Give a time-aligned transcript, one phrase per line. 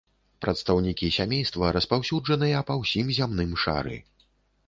[0.43, 3.97] Прадстаўнікі сямейства распаўсюджаныя па ўсім зямным шары.